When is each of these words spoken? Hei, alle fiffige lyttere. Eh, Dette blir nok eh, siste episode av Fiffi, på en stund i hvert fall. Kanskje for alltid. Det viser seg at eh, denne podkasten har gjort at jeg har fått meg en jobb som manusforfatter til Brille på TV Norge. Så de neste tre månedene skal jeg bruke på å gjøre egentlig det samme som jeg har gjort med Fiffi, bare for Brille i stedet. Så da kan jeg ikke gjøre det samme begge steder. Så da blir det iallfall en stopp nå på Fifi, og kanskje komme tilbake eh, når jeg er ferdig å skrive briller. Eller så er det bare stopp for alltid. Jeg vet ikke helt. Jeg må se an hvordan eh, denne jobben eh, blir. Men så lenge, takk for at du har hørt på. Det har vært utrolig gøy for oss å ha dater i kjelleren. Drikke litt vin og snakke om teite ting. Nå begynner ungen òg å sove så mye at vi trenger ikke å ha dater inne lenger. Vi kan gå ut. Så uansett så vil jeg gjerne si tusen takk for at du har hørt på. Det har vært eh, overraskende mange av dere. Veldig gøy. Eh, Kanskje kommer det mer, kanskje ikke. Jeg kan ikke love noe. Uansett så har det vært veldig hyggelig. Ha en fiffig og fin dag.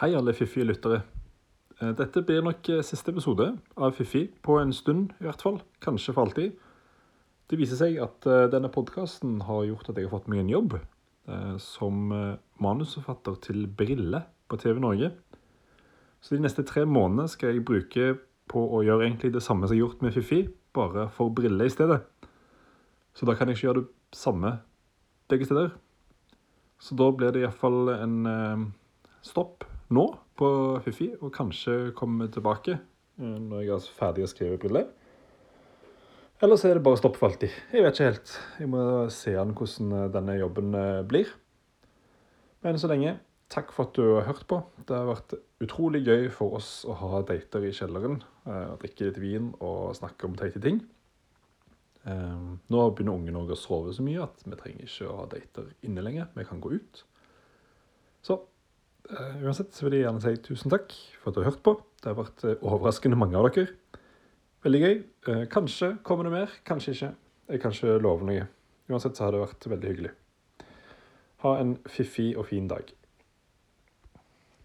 Hei, 0.00 0.14
alle 0.16 0.32
fiffige 0.32 0.64
lyttere. 0.64 1.02
Eh, 1.76 1.90
Dette 1.92 2.22
blir 2.24 2.40
nok 2.40 2.68
eh, 2.72 2.78
siste 2.80 3.12
episode 3.12 3.50
av 3.76 3.90
Fiffi, 3.92 4.22
på 4.40 4.54
en 4.56 4.70
stund 4.72 5.10
i 5.20 5.26
hvert 5.26 5.42
fall. 5.44 5.58
Kanskje 5.84 6.14
for 6.16 6.24
alltid. 6.24 6.54
Det 7.52 7.58
viser 7.60 7.76
seg 7.76 7.98
at 8.00 8.24
eh, 8.24 8.46
denne 8.48 8.70
podkasten 8.72 9.42
har 9.44 9.66
gjort 9.68 9.90
at 9.92 10.00
jeg 10.00 10.08
har 10.08 10.14
fått 10.14 10.30
meg 10.32 10.40
en 10.40 10.54
jobb 10.54 10.78
som 11.60 12.08
manusforfatter 12.64 13.36
til 13.44 13.66
Brille 13.68 14.22
på 14.50 14.56
TV 14.58 14.80
Norge. 14.82 15.10
Så 16.24 16.32
de 16.32 16.40
neste 16.42 16.64
tre 16.66 16.86
månedene 16.88 17.28
skal 17.30 17.52
jeg 17.52 17.66
bruke 17.68 18.06
på 18.50 18.62
å 18.72 18.80
gjøre 18.82 19.04
egentlig 19.04 19.34
det 19.36 19.44
samme 19.44 19.68
som 19.68 19.76
jeg 19.76 19.84
har 19.84 19.90
gjort 19.90 20.06
med 20.06 20.16
Fiffi, 20.16 20.40
bare 20.74 21.04
for 21.14 21.30
Brille 21.30 21.68
i 21.68 21.70
stedet. 21.70 22.00
Så 23.14 23.28
da 23.28 23.36
kan 23.36 23.52
jeg 23.52 23.60
ikke 23.60 23.68
gjøre 23.68 23.84
det 23.84 24.16
samme 24.16 24.56
begge 25.30 25.46
steder. 25.46 25.76
Så 26.80 26.98
da 26.98 27.12
blir 27.12 27.36
det 27.36 27.44
iallfall 27.44 27.92
en 28.00 28.16
stopp 29.22 29.68
nå 29.94 30.06
på 30.38 30.48
Fifi, 30.84 31.10
og 31.20 31.32
kanskje 31.34 31.92
komme 31.98 32.30
tilbake 32.32 32.76
eh, 32.76 33.38
når 33.50 33.64
jeg 33.64 33.76
er 33.76 33.88
ferdig 33.96 34.26
å 34.26 34.30
skrive 34.30 34.60
briller. 34.60 34.88
Eller 36.40 36.56
så 36.56 36.70
er 36.70 36.78
det 36.78 36.84
bare 36.86 36.96
stopp 36.96 37.18
for 37.20 37.28
alltid. 37.28 37.52
Jeg 37.74 37.84
vet 37.84 37.98
ikke 37.98 38.06
helt. 38.08 38.36
Jeg 38.62 38.70
må 38.72 38.84
se 39.12 39.34
an 39.36 39.52
hvordan 39.56 39.96
eh, 39.96 40.12
denne 40.14 40.38
jobben 40.38 40.76
eh, 40.78 41.02
blir. 41.08 41.32
Men 42.64 42.80
så 42.80 42.88
lenge, 42.92 43.18
takk 43.52 43.74
for 43.76 43.88
at 43.88 43.98
du 43.98 44.14
har 44.16 44.28
hørt 44.28 44.46
på. 44.48 44.62
Det 44.88 44.96
har 44.96 45.10
vært 45.10 45.34
utrolig 45.64 46.04
gøy 46.06 46.30
for 46.32 46.56
oss 46.60 46.70
å 46.88 46.96
ha 47.02 47.20
dater 47.28 47.64
i 47.66 47.74
kjelleren. 47.76 48.20
Drikke 48.80 49.08
litt 49.08 49.20
vin 49.20 49.50
og 49.64 49.94
snakke 49.96 50.28
om 50.28 50.36
teite 50.36 50.60
ting. 50.60 50.82
Nå 52.04 52.84
begynner 52.92 53.16
ungen 53.16 53.38
òg 53.40 53.54
å 53.54 53.58
sove 53.58 53.94
så 53.96 54.04
mye 54.04 54.26
at 54.26 54.44
vi 54.44 54.58
trenger 54.60 54.84
ikke 54.84 55.08
å 55.08 55.16
ha 55.22 55.26
dater 55.32 55.72
inne 55.88 56.04
lenger. 56.04 56.28
Vi 56.36 56.44
kan 56.48 56.60
gå 56.60 56.74
ut. 56.76 57.00
Så 58.24 58.36
uansett 59.42 59.74
så 59.74 59.86
vil 59.86 59.98
jeg 59.98 60.04
gjerne 60.06 60.22
si 60.22 60.32
tusen 60.44 60.70
takk 60.72 60.92
for 61.20 61.30
at 61.30 61.36
du 61.36 61.40
har 61.42 61.50
hørt 61.50 61.62
på. 61.66 61.74
Det 62.00 62.10
har 62.12 62.18
vært 62.18 62.44
eh, 62.46 62.60
overraskende 62.62 63.18
mange 63.18 63.36
av 63.38 63.48
dere. 63.50 63.72
Veldig 64.64 64.80
gøy. 64.84 64.96
Eh, 65.32 65.42
Kanskje 65.52 65.92
kommer 66.06 66.28
det 66.28 66.32
mer, 66.34 66.54
kanskje 66.68 66.94
ikke. 66.96 67.10
Jeg 67.50 67.62
kan 67.62 67.74
ikke 67.74 67.96
love 68.04 68.26
noe. 68.28 68.46
Uansett 68.90 69.18
så 69.18 69.26
har 69.26 69.34
det 69.34 69.42
vært 69.42 69.66
veldig 69.72 69.90
hyggelig. 69.92 70.12
Ha 71.44 71.54
en 71.62 71.74
fiffig 71.88 72.32
og 72.38 72.46
fin 72.50 72.66
dag. 72.70 72.90